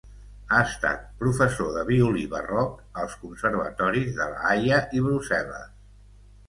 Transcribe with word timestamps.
Ha 0.55 0.59
estat 0.67 1.03
professor 1.23 1.69
de 1.75 1.83
violí 1.91 2.25
barroc 2.33 2.81
als 3.03 3.15
Conservatoris 3.27 4.11
de 4.23 4.29
La 4.35 4.43
Haia 4.55 4.83
i 5.01 5.09
Brussel·les. 5.11 5.75